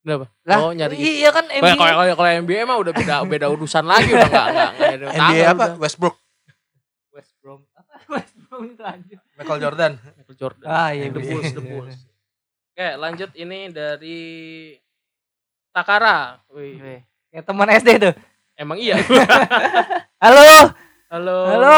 Kenapa? 0.07 0.31
Lah, 0.47 0.59
oh 0.63 0.71
nyari 0.71 0.95
gitu. 0.95 1.27
Iya 1.27 1.35
kan 1.35 1.51
Kalau 1.51 1.67
MBA. 1.67 1.83
kalau 1.83 2.05
kalau 2.15 2.31
NBA 2.47 2.63
mah 2.63 2.79
udah 2.79 2.93
beda 2.95 3.15
beda 3.35 3.47
urusan 3.51 3.85
lagi 3.91 4.15
udah 4.15 4.31
enggak 4.31 4.47
enggak 4.47 4.71
ada 4.71 5.07
NBA 5.11 5.19
tanggal 5.19 5.51
apa? 5.51 5.65
udah. 5.67 5.79
Westbrook, 5.83 6.17
West 7.11 7.33
Brom. 7.43 7.61
Apa 7.75 7.95
West 8.15 8.35
Brom 8.39 8.63
itu 8.71 8.83
anjir. 8.87 9.19
Michael 9.35 9.59
Jordan. 9.59 9.93
Michael 9.99 10.37
Jordan. 10.39 10.67
Ah 10.71 10.95
iya 10.95 11.11
The. 11.11 11.19
Bulls, 11.19 11.51
The 11.51 11.63
Bulls. 11.75 11.99
Oke, 12.71 12.89
lanjut 13.03 13.31
ini 13.35 13.73
dari 13.75 14.21
Takara. 15.75 16.39
Wih, 16.55 17.03
Kayak 17.37 17.53
teman 17.53 17.69
SD 17.69 17.89
tuh. 18.01 18.15
emang 18.57 18.81
iya. 18.81 18.97
Halo, 20.25 20.73
Halo. 21.13 21.37
halo. 21.45 21.77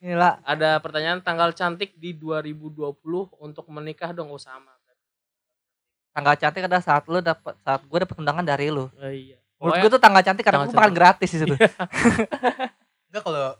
Gila. 0.00 0.40
Ada 0.40 0.80
pertanyaan 0.80 1.20
tanggal 1.20 1.52
cantik 1.52 1.92
di 1.92 2.16
2020 2.16 2.96
untuk 3.36 3.68
menikah 3.68 4.16
dong 4.16 4.32
Osama. 4.32 4.72
Tanggal 6.16 6.40
cantik 6.40 6.64
adalah 6.64 6.80
saat 6.80 7.04
lu 7.04 7.20
dapat 7.20 7.52
saat 7.60 7.84
gue 7.84 7.98
dapat 8.00 8.16
undangan 8.16 8.40
dari 8.40 8.72
lu. 8.72 8.88
Oh, 8.88 9.12
iya. 9.12 9.36
Menurut 9.60 9.76
gue 9.76 9.90
tuh 9.92 10.00
tanggal 10.00 10.24
cantik 10.24 10.40
karena 10.40 10.64
Tanggal 10.64 10.72
gue 10.72 10.78
makan 10.80 10.88
cantik. 10.88 11.00
gratis 11.04 11.28
di 11.28 11.38
situ. 11.44 11.54
Enggak 13.12 13.22
kalau 13.22 13.52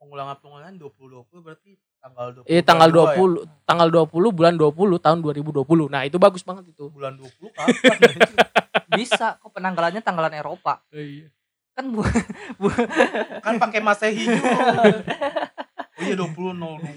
pengulangan-pengulangan 0.00 0.80
2020 0.80 1.44
berarti 1.44 1.76
tanggal 2.00 2.26
20. 2.40 2.48
eh 2.48 2.64
tanggal 2.64 2.88
bulan 2.88 3.12
dua 3.12 3.36
20 3.44 3.68
tanggal 3.68 3.88
20 3.92 4.32
bulan 4.32 4.54
20 4.56 5.04
tahun 5.04 5.18
2020. 5.20 5.92
Nah, 5.92 6.02
itu 6.08 6.16
bagus 6.16 6.40
banget 6.40 6.72
itu. 6.72 6.88
ya? 6.88 6.92
Bulan 6.96 7.12
20 7.20 7.52
kapan? 7.52 7.96
Bisa 8.98 9.36
kok 9.36 9.52
penanggalannya 9.52 10.00
tanggalan 10.00 10.32
Eropa. 10.32 10.80
Iya. 10.90 11.28
Kan 11.76 11.92
bu 11.92 12.02
kan 13.44 13.54
pakai 13.60 13.84
Masehi 13.84 14.24
juga. 14.24 14.50
Oh 16.00 16.02
iya 16.02 16.16
20 16.16 16.32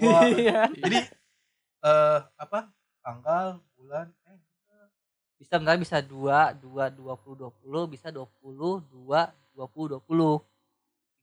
02. 0.00 0.32
Iya. 0.40 0.58
Jadi 0.72 0.98
eh 1.84 2.18
apa? 2.40 2.72
Tanggal, 3.04 3.60
bulan, 3.76 4.08
eh 4.24 4.40
bisa 5.36 5.60
benar 5.60 5.76
bisa 5.76 6.00
2 6.00 6.08
2 6.08 6.88
20 6.96 7.52
20 7.52 7.92
bisa 7.92 8.08
20 8.08 8.80
2 8.80 8.80
20 9.52 9.92
20. 10.08 10.40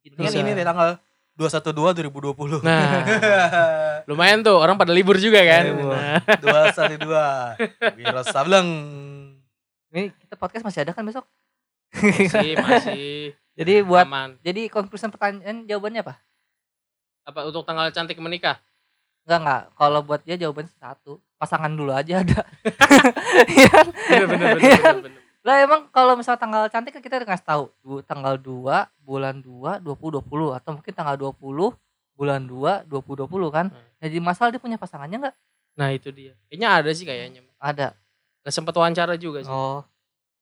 Gitu 0.06 0.14
ya. 0.18 0.30
ini 0.46 0.54
deh 0.54 0.62
tanggal 0.62 1.02
212 1.42 2.06
2020. 2.14 2.62
Nah, 2.62 3.02
lumayan 4.10 4.46
tuh 4.46 4.54
orang 4.62 4.78
pada 4.78 4.94
libur 4.94 5.18
juga 5.18 5.42
kan. 5.42 5.66
Libur. 5.66 5.90
Nah, 5.98 6.22
212. 6.38 7.98
Wiro 7.98 8.22
Sableng. 8.30 8.70
Ini 9.90 10.14
kita 10.22 10.38
podcast 10.38 10.62
masih 10.62 10.86
ada 10.86 10.94
kan 10.94 11.02
besok? 11.02 11.26
masih 11.92 12.56
masih 12.64 13.36
Jadi 13.52 13.84
buat 13.84 14.08
aman. 14.08 14.40
jadi 14.40 14.72
konklusi 14.72 15.12
pertanyaan 15.12 15.68
jawabannya 15.68 16.06
apa? 16.08 16.16
Apa 17.28 17.50
untuk 17.50 17.68
tanggal 17.68 17.92
cantik 17.92 18.16
menikah? 18.22 18.62
Enggak 19.28 19.40
enggak. 19.42 19.64
Kalau 19.76 20.00
buat 20.06 20.22
dia 20.24 20.38
jawabannya 20.38 20.72
satu. 20.78 21.20
Pasangan 21.36 21.74
dulu 21.74 21.90
aja 21.90 22.22
ada. 22.22 22.46
Iya 23.52 23.68
kan? 23.72 23.88
Bener 23.90 24.28
bener 24.30 24.48
bener, 24.56 24.62
Iya 24.62 24.78
bener, 24.78 25.02
bener. 25.10 25.21
Lah 25.42 25.58
emang 25.66 25.90
kalau 25.90 26.14
misal 26.14 26.38
tanggal 26.38 26.70
cantik 26.70 26.94
kita 27.02 27.18
udah 27.18 27.30
ngasih 27.34 27.48
tahu 27.50 27.66
tanggal 28.06 28.38
2 28.38 28.62
bulan 29.02 29.42
2 29.42 29.82
20 29.82 30.22
20 30.22 30.58
atau 30.58 30.72
mungkin 30.78 30.94
tanggal 30.94 31.16
20 31.18 31.74
bulan 32.14 32.42
2 32.46 32.86
20 32.86 33.26
20 33.26 33.50
kan. 33.50 33.66
Hmm. 33.74 33.88
Jadi 34.06 34.18
masalah 34.22 34.54
dia 34.54 34.62
punya 34.62 34.78
pasangannya 34.78 35.18
enggak? 35.18 35.36
Nah 35.74 35.90
itu 35.90 36.14
dia. 36.14 36.38
Kayaknya 36.46 36.70
ada 36.70 36.90
sih 36.94 37.06
kayaknya. 37.10 37.42
Ada. 37.58 37.98
Gak 38.46 38.54
sempet 38.54 38.74
wawancara 38.78 39.18
juga 39.18 39.42
sih. 39.42 39.50
Oh. 39.50 39.82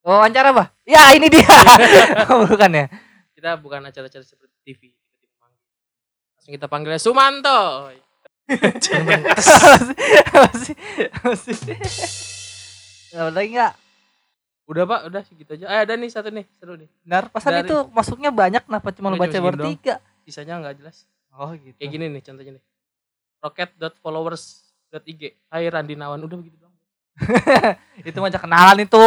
Oh, 0.03 0.15
wawancara 0.15 0.56
apa? 0.56 0.72
Ya, 0.88 1.12
ini 1.12 1.27
dia. 1.27 1.44
Oh, 2.32 2.48
Bukan 2.48 2.72
ya? 2.72 2.88
Kita 3.36 3.60
bukan 3.60 3.84
acara-acara 3.84 4.24
seperti 4.24 4.56
TV. 4.63 4.96
Tiba-tiba 4.96 5.36
manggil. 5.39 5.63
Langsung 6.36 6.51
kita 6.56 6.68
panggilnya 6.68 7.00
Sumanto. 7.00 7.91
Masih 10.36 10.75
masih. 11.24 11.56
Ada 13.15 13.32
lagi 13.32 13.50
enggak? 13.56 13.74
Udah 14.70 14.86
pak, 14.86 15.00
udah 15.10 15.22
segitu 15.26 15.58
aja. 15.58 15.66
Eh 15.66 15.80
ada 15.82 15.94
nih 15.98 16.10
satu 16.14 16.30
nih, 16.30 16.46
seru 16.62 16.78
nih. 16.78 16.86
Benar, 17.02 17.34
pasan 17.34 17.58
Dari- 17.58 17.66
itu 17.66 17.78
masuknya 17.90 18.30
banyak 18.30 18.62
kenapa 18.70 18.94
cuma 18.94 19.10
lu 19.10 19.18
Nggak, 19.18 19.34
baca 19.34 19.40
bertiga? 19.50 19.96
Sisanya 20.22 20.62
nggak 20.62 20.76
jelas. 20.78 21.10
Oh, 21.34 21.50
gitu. 21.58 21.74
Kayak 21.74 21.90
gini 21.90 22.06
nih 22.14 22.22
contohnya 22.22 22.52
nih. 22.54 22.64
Rocket.followers.ig 23.42 25.22
Hai 25.50 25.66
Randi 25.74 25.98
Nawan. 25.98 26.22
Udah 26.22 26.38
begitu 26.38 26.62
doang. 26.62 26.76
Itu 28.10 28.18
mah 28.22 28.30
aja 28.30 28.38
kenalan 28.38 28.78
itu. 28.86 29.06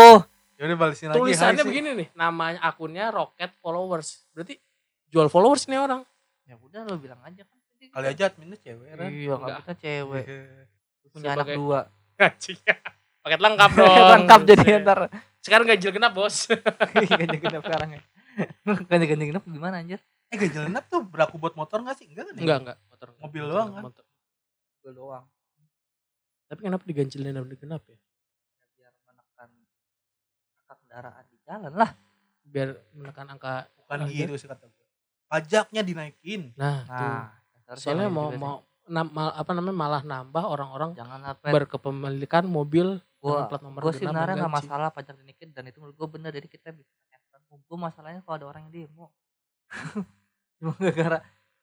Ya 0.59 0.63
udah 0.67 0.79
lagi. 0.91 0.99
Tulisannya 1.15 1.63
hai 1.63 1.65
sih. 1.65 1.69
begini 1.71 1.91
nih. 1.95 2.07
Namanya 2.15 2.59
akunnya 2.67 3.11
Rocket 3.15 3.55
Followers. 3.63 4.27
Berarti 4.35 4.59
jual 5.11 5.27
followers 5.31 5.67
nih 5.67 5.79
orang. 5.79 6.03
Ya 6.47 6.55
udah 6.59 6.87
lu 6.87 6.99
bilang 6.99 7.19
aja 7.23 7.43
kan. 7.47 7.59
Kali 7.83 8.07
aja 8.15 8.23
adminnya 8.31 8.59
cewek 8.63 8.95
kan. 8.95 9.11
Iya, 9.11 9.35
Enggak. 9.39 9.59
kita 9.63 9.75
cewek. 9.79 10.25
Punya 11.11 11.29
anak 11.35 11.49
dua. 11.55 11.81
Paket 13.23 13.41
lengkap 13.43 13.71
dong. 13.75 14.07
Lengkap 14.19 14.41
jadi 14.43 14.67
ntar. 14.83 15.01
Sekarang 15.43 15.67
ganjil 15.67 15.91
genap 15.91 16.15
bos. 16.15 16.47
Ganjil 17.19 17.41
genap 17.43 17.63
sekarang 17.67 17.99
ya. 17.99 18.01
Ganjil 18.91 19.09
ganjil 19.11 19.27
genap 19.35 19.45
gimana 19.45 19.83
anjir? 19.83 19.99
Eh 20.31 20.39
ganjil 20.39 20.71
genap 20.71 20.87
tuh 20.87 21.03
berlaku 21.03 21.37
buat 21.37 21.59
motor 21.59 21.83
gak 21.83 21.99
sih? 21.99 22.07
Enggak 22.07 22.31
kan? 22.31 22.35
ya? 22.39 22.43
enggak 22.47 22.59
enggak. 22.63 22.79
Motor. 22.89 23.09
Mobil 23.19 23.45
doang 23.51 23.69
kan? 23.75 23.83
Motor. 23.91 24.05
Gue 24.83 24.93
doang. 24.95 25.25
Tapi 26.47 26.61
kenapa 26.63 26.85
diganjilin 26.87 27.35
dan 27.35 27.45
genap 27.59 27.83
ya? 27.91 27.99
Biar 28.79 28.93
menekan 29.03 29.51
angka 30.63 30.75
kendaraan 30.79 31.25
di 31.27 31.37
jalan 31.43 31.73
lah. 31.75 31.91
Biar 32.47 32.69
menekan 32.95 33.27
angka. 33.27 33.53
Bukan 33.83 33.99
gitu 34.09 34.35
sih 34.39 34.47
kata 34.47 34.65
gue. 34.71 34.87
Pajaknya 35.27 35.83
dinaikin. 35.83 36.55
Nah, 36.55 36.87
tuh. 36.87 37.03
Nah, 37.03 37.29
dasar 37.67 37.77
Soalnya 37.83 38.09
mau 38.13 38.31
mau 38.31 38.57
nam- 38.87 39.11
mal- 39.11 39.35
apa 39.35 39.51
namanya 39.55 39.77
malah 39.77 40.03
nambah 40.05 40.45
orang-orang 40.45 40.91
jangan 40.95 41.21
apa 41.25 41.51
berkepemilikan 41.51 42.45
mobil 42.47 42.99
gua 43.23 43.47
dengan 43.47 43.49
plat 43.49 43.63
nomor 43.63 43.81
gue 43.87 43.95
sebenarnya 43.95 44.35
nggak 44.35 44.55
masalah 44.59 44.89
pajak 44.91 45.15
dinaikin 45.23 45.55
dan 45.55 45.71
itu 45.71 45.79
menurut 45.79 45.95
gue 45.95 46.09
bener 46.11 46.31
jadi 46.35 46.49
kita 46.51 46.75
bisa 46.75 46.91
menekan 46.91 47.41
gue 47.63 47.79
masalahnya 47.79 48.21
kalau 48.27 48.37
ada 48.43 48.47
orang 48.51 48.63
yang 48.67 48.91
demo 48.91 49.07
cuma 50.59 50.75
gara-gara 50.75 51.19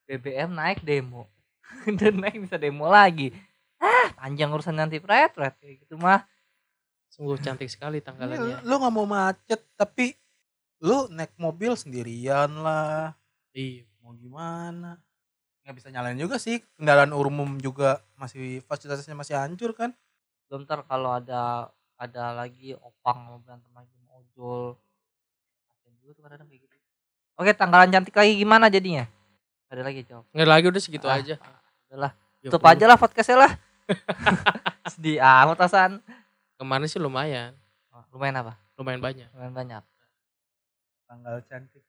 BBM 0.08 0.50
naik 0.56 0.80
demo 0.82 1.28
dan 2.00 2.16
naik 2.16 2.39
bisa 2.39 2.56
demo 2.56 2.88
lagi 2.88 3.36
ah 3.84 4.08
panjang 4.16 4.48
urusan 4.50 4.80
nanti 4.80 5.04
pret 5.04 5.36
pret 5.36 5.54
kayak 5.60 5.84
gitu 5.84 6.00
mah 6.00 6.24
Sungguh 7.10 7.42
cantik 7.42 7.68
sekali 7.68 8.00
tanggalannya. 8.00 8.63
lu 8.63 8.74
gak 8.78 8.94
mau 8.94 9.04
macet 9.10 9.66
tapi 9.74 10.13
lu 10.80 11.10
naik 11.12 11.36
mobil 11.36 11.75
sendirian 11.75 12.48
lah. 12.62 13.18
Iya. 13.51 13.84
Mau 14.00 14.16
gimana? 14.16 14.96
Nggak 15.66 15.75
bisa 15.75 15.88
nyalain 15.92 16.16
juga 16.16 16.39
sih. 16.39 16.63
Kendaraan 16.80 17.12
umum 17.12 17.60
juga 17.60 18.00
masih 18.16 18.63
fasilitasnya 18.63 19.18
masih 19.18 19.36
hancur 19.36 19.75
kan? 19.75 19.92
Belum 20.50 20.65
ntar 20.65 20.82
kalau 20.84 21.13
ada 21.13 21.70
ada 21.96 22.24
lagi 22.34 22.74
opang 22.75 23.18
mau 23.22 23.38
berantem 23.38 23.70
lagi 23.72 23.94
mau 24.01 24.18
ojol. 24.18 24.74
Kasian 25.70 25.94
juga 26.01 26.12
tuh 26.12 26.24
kadang 26.25 26.50
kayak 26.50 26.62
gitu. 26.65 26.75
Oke 27.38 27.51
tanggalan 27.53 27.88
cantik 27.88 28.12
lagi 28.12 28.34
gimana 28.36 28.65
jadinya? 28.68 29.06
Ada 29.70 29.86
lagi 29.86 30.01
jawab 30.01 30.25
Nggak 30.34 30.50
lagi 30.50 30.65
udah 30.68 30.82
segitu 30.82 31.06
Ah, 31.06 31.22
aja. 31.22 31.36
udahlah. 31.88 32.12
Ya 32.41 32.50
tutup 32.50 32.65
aja 32.65 32.86
lah 32.86 32.98
podcastnya 32.98 33.38
lah. 33.38 33.51
Sedih 34.94 35.22
amat 35.22 35.60
Hasan. 35.62 36.01
Kemarin 36.58 36.88
sih 36.88 36.98
lumayan. 36.98 37.53
Oh, 37.89 38.01
lumayan 38.12 38.41
apa? 38.41 38.53
Lumayan 38.75 39.00
banyak. 39.00 39.27
lumayan 39.32 39.53
banyak. 39.53 39.84
Tanggal 41.06 41.36
cantik. 41.46 41.84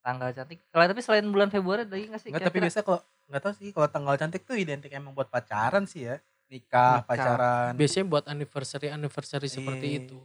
tanggal 0.00 0.30
cantik. 0.30 0.62
Kalau 0.70 0.86
tapi 0.86 1.02
selain 1.02 1.26
bulan 1.26 1.50
Februari 1.50 1.82
ada 1.82 1.90
lagi 1.90 2.06
nggak 2.06 2.22
sih 2.22 2.30
Enggak 2.30 2.46
tapi 2.46 2.58
biasa 2.62 2.78
kalau 2.80 3.02
nggak 3.26 3.42
tahu 3.42 3.52
sih 3.58 3.68
kalau 3.74 3.88
tanggal 3.90 4.14
cantik 4.14 4.46
tuh 4.46 4.54
identik 4.54 4.94
emang 4.94 5.10
buat 5.10 5.26
pacaran 5.26 5.82
sih 5.82 6.06
ya. 6.06 6.22
Nikah, 6.46 7.02
Nikah. 7.02 7.04
pacaran. 7.04 7.70
Biasanya 7.74 8.06
buat 8.06 8.24
anniversary 8.24 8.88
anniversary 8.88 9.48
seperti 9.48 9.86
Iya. 9.88 9.98
itu. 10.00 10.18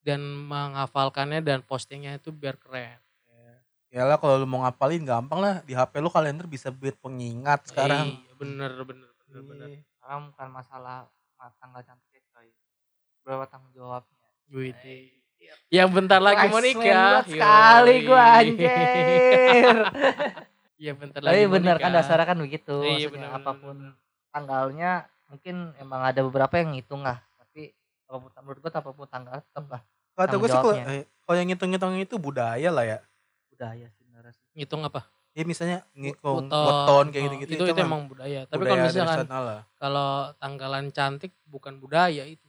Dan 0.00 0.20
menghafalkannya 0.22 1.40
dan 1.40 1.60
postingnya 1.60 2.14
itu 2.14 2.30
biar 2.30 2.54
keren. 2.56 3.02
Ya 3.88 4.02
lah 4.02 4.14
kalau 4.14 4.36
lu 4.36 4.44
mau 4.44 4.60
ngapalin 4.60 5.02
gampang 5.02 5.38
lah 5.38 5.54
di 5.60 5.72
HP 5.72 5.98
lu 5.98 6.08
kalender 6.08 6.44
bisa 6.44 6.68
buat 6.68 6.94
pengingat 6.96 7.66
sekarang. 7.66 8.12
Iya, 8.20 8.32
bener 8.34 8.70
bener 8.80 9.10
bener 9.20 9.40
bener. 9.42 9.66
Iya. 9.68 9.80
sekarang 9.88 10.20
bukan 10.28 10.48
masalah 10.52 10.96
ma- 11.34 11.54
tanggal 11.56 11.82
cantiknya 11.82 12.22
coy 12.28 12.46
berapa 13.20 13.44
tanggung 13.44 13.72
jawabnya 13.72 14.14
Wih, 14.48 14.70
Yang 15.66 15.88
bentar 15.92 16.20
lagi 16.20 16.46
mau 16.46 16.60
nikah. 16.60 17.26
sekali 17.26 17.94
gua 18.04 18.22
anjir 18.38 18.70
Iya 20.78 20.92
bentar 20.92 21.18
lagi. 21.18 21.32
tapi 21.34 21.48
bener 21.48 21.76
kan 21.76 21.90
dasarnya 21.90 22.22
kan 22.24 22.38
begitu 22.38 22.76
Iya, 22.84 23.08
bener, 23.08 23.30
apa 23.32 23.50
pun 23.52 23.76
bener. 23.80 23.94
tanggalnya 24.30 24.92
mungkin 25.26 25.74
emang 25.76 26.00
ada 26.02 26.20
beberapa 26.22 26.54
yang 26.58 26.74
ngitung 26.74 27.02
lah 27.02 27.18
tapi 27.38 27.74
kalau 28.06 28.18
menurut- 28.40 28.62
gua 28.62 28.72
apa 28.72 28.90
pun 28.90 29.06
tanggal 29.06 29.36
tetap 29.42 29.66
lah 29.70 29.82
Kata 30.16 30.40
gue 30.40 30.48
sih 30.48 30.56
kalau 30.56 30.72
eh, 30.72 31.04
kalau 31.28 31.36
yang 31.36 31.48
ngitung-ngitung 31.52 31.92
itu 32.00 32.16
budaya 32.16 32.72
lah 32.72 32.84
ya. 32.88 32.98
budaya 33.52 33.84
sebenarnya 33.92 34.32
sih 34.32 34.44
Ngitung 34.56 34.80
apa? 34.80 35.04
Ya 35.36 35.44
misalnya 35.44 35.84
ngitung 35.92 36.48
Weton. 36.48 37.04
kayak 37.12 37.20
Oh, 37.20 37.28
gitu-gitu 37.36 37.52
itu, 37.52 37.64
itu, 37.68 37.74
kan 37.76 37.84
emang 37.84 38.08
budaya. 38.08 38.48
Tapi 38.48 38.56
budaya 38.56 38.72
kalau 38.72 38.84
misalkan 38.88 39.26
kalau 39.76 40.10
tanggalan 40.40 40.88
cantik 40.88 41.36
bukan 41.44 41.76
budaya 41.76 42.24
itu. 42.24 42.48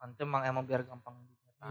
kan 0.00 0.16
itu 0.16 0.24
emang 0.24 0.48
emang 0.48 0.64
biar 0.64 0.88
gampang. 0.88 1.12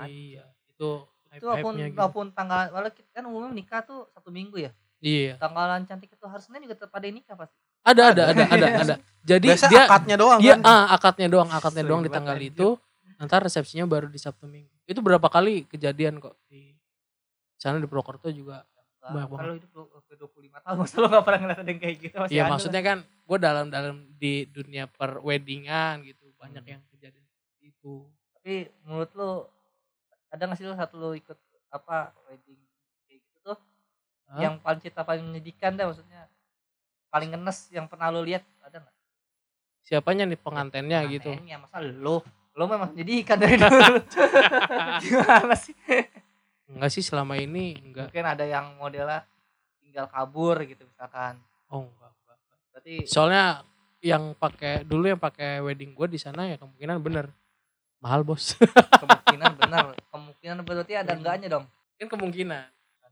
Iya, 0.05 0.45
itu 0.69 0.89
itu 1.33 1.45
apa 1.45 1.61
pun 1.61 1.73
gitu. 1.77 1.93
apa 1.93 2.05
pun 2.09 2.25
tanggal 2.33 2.69
walau 2.73 2.89
kita 2.89 3.09
kan 3.09 3.25
umumnya 3.25 3.53
nikah 3.53 3.81
tuh 3.85 4.09
satu 4.13 4.29
minggu 4.33 4.57
ya 4.57 4.71
Iya. 4.99 5.37
tanggalan 5.37 5.85
cantik 5.85 6.13
itu 6.13 6.25
harusnya 6.25 6.61
juga 6.61 6.75
tetap 6.75 6.93
ada 6.93 7.07
nikah 7.09 7.33
pasti 7.37 7.57
Ada 7.85 8.03
ada 8.13 8.23
ada 8.33 8.43
ada 8.49 8.67
ada. 8.85 8.93
Jadi 9.29 9.47
Biasa 9.47 9.67
dia 9.67 9.85
akadnya 9.85 10.15
doang 10.15 10.39
dia 10.39 10.55
kan. 10.55 10.61
ah 10.65 10.85
akadnya 10.89 11.27
doang, 11.27 11.49
akadnya 11.49 11.69
Sering 11.77 11.87
doang 11.87 12.01
di 12.01 12.09
tanggal 12.09 12.37
itu. 12.37 12.67
Ntar 13.19 13.39
resepsinya 13.43 13.85
baru 13.85 14.07
di 14.07 14.17
Sabtu 14.17 14.45
Minggu. 14.45 14.71
Itu 14.83 14.99
berapa 14.99 15.27
kali 15.27 15.67
kejadian 15.67 16.17
kok 16.17 16.33
di 16.45 16.73
sana 17.53 17.77
di 17.77 17.85
Purwokerto 17.85 18.27
juga. 18.29 18.65
Banyak 18.99 19.25
banget. 19.25 19.39
kalau 19.39 19.53
hidup 19.55 19.71
lu 19.71 19.83
ke 20.03 20.13
25 20.13 20.59
tahun 20.59 20.75
masa 20.77 20.95
lu 20.95 21.07
gak 21.07 21.23
pernah 21.23 21.39
ngeliat 21.39 21.59
ada 21.59 21.69
yang 21.69 21.79
kayak 21.79 21.95
gitu 21.97 22.15
masih 22.15 22.33
Iya 22.35 22.43
maksudnya 22.45 22.81
kan 22.83 22.97
gue 23.01 23.37
dalam 23.39 23.65
dalam 23.67 23.95
di 24.13 24.33
dunia 24.45 24.85
per 24.85 25.11
weddingan 25.19 25.95
gitu 26.03 26.29
banyak 26.35 26.59
Hmm. 26.59 26.69
yang 26.69 26.81
kejadian 26.89 27.23
seperti 27.25 27.63
itu. 27.69 27.93
tapi 28.35 28.53
menurut 28.83 29.09
lu 29.13 29.31
ada 30.27 30.43
gak 30.43 30.57
sih 30.57 30.63
lu 30.63 30.75
satu 30.75 30.95
lu 30.95 31.09
ikut 31.13 31.37
apa 31.69 31.97
wedding 32.27 32.59
kayak 33.03 33.19
gitu 33.19 33.37
tuh 33.41 33.57
Hah? 34.27 34.39
yang 34.39 34.53
paling 34.57 34.79
cerita 34.79 35.01
paling 35.01 35.23
menyedihkan 35.23 35.73
deh 35.73 35.85
maksudnya 35.85 36.21
paling 37.07 37.29
ngenes 37.31 37.59
yang 37.71 37.85
pernah 37.85 38.09
lu 38.09 38.21
lihat 38.21 38.43
ada 38.61 38.77
nggak 38.77 38.95
Siapanya 39.89 40.29
nih 40.29 40.37
pengantennya 40.37 41.01
gitu. 41.09 41.33
Anehnya, 41.33 41.57
masa 41.57 41.81
lu 41.81 42.21
lu 42.53 42.67
memang 42.67 42.91
menyedihkan 42.93 43.39
dari 43.39 43.55
dulu 43.55 44.03
gimana 45.03 45.55
sih 45.55 45.71
Enggak 46.67 46.91
sih 46.91 46.99
selama 46.99 47.39
ini 47.39 47.79
enggak. 47.79 48.11
mungkin 48.11 48.27
ada 48.27 48.43
yang 48.43 48.75
modelnya 48.75 49.23
tinggal 49.79 50.11
kabur 50.11 50.59
gitu 50.67 50.83
misalkan 50.83 51.39
Oh 51.71 51.87
enggak. 51.87 52.11
enggak. 52.11 52.37
berarti 52.69 52.93
Soalnya 53.07 53.63
yang 54.03 54.35
pakai 54.35 54.83
dulu 54.83 55.07
yang 55.07 55.17
pakai 55.17 55.63
wedding 55.63 55.95
gue 55.95 56.07
di 56.11 56.19
sana 56.19 56.51
ya 56.51 56.59
kemungkinan 56.59 56.99
bener 56.99 57.31
mahal 57.97 58.21
bos. 58.21 58.59
kemungkinan 59.01 59.51
benar 59.55 59.95
kemungkinan 60.11 60.55
berarti 60.61 60.93
ada 60.99 61.15
enggaknya 61.15 61.47
dong 61.49 61.65
kan 61.95 62.07
kemungkinan. 62.11 62.67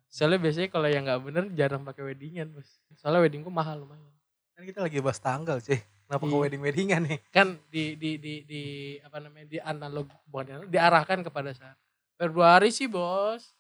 Soalnya 0.08 0.40
biasanya 0.40 0.68
kalau 0.68 0.88
yang 0.88 1.08
nggak 1.08 1.22
bener 1.24 1.44
jarang 1.56 1.82
pakai 1.82 2.04
weddingan 2.04 2.52
bos. 2.52 2.68
Soalnya 3.00 3.24
wedding 3.24 3.42
gue 3.42 3.52
mahal 3.52 3.80
lumayan. 3.80 4.12
Kan 4.54 4.64
kita 4.64 4.84
lagi 4.84 5.00
bahas 5.00 5.18
tanggal 5.18 5.58
sih. 5.64 5.80
Kenapa 6.08 6.24
ke 6.24 6.32
Iya. 6.32 6.40
wedding-weddingan 6.40 7.02
nih? 7.04 7.20
Kan 7.30 7.48
di 7.68 7.84
di 7.94 8.16
di 8.16 8.34
di 8.42 8.62
apa 8.98 9.20
namanya 9.20 9.44
di 9.46 9.58
analog 9.60 10.08
bukan 10.24 10.46
analog, 10.50 10.70
diarahkan 10.70 11.20
kepada 11.22 11.52
saat 11.52 11.76
Februari 12.16 12.72
sih 12.72 12.88
bos. 12.88 13.52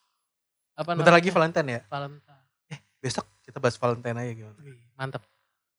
Apa 0.73 0.93
Bentar 0.93 1.11
lagi 1.11 1.27
namanya? 1.27 1.35
Valentine 1.51 1.69
ya. 1.69 1.81
Valentine. 1.85 2.45
Besok 2.97 3.25
kita 3.41 3.57
bahas 3.57 3.75
Valentine 3.75 4.17
aja 4.17 4.31
gimana 4.33 4.57
Wih, 4.59 4.79
Mantap. 4.93 5.23